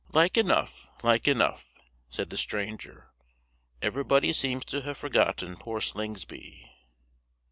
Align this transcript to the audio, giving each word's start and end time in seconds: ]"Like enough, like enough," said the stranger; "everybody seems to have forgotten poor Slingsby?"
]"Like 0.21 0.35
enough, 0.35 0.89
like 1.03 1.27
enough," 1.27 1.77
said 2.09 2.31
the 2.31 2.35
stranger; 2.37 3.11
"everybody 3.83 4.33
seems 4.33 4.65
to 4.65 4.81
have 4.81 4.97
forgotten 4.97 5.55
poor 5.57 5.79
Slingsby?" 5.79 6.71